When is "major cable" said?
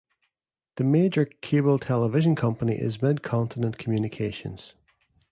0.83-1.77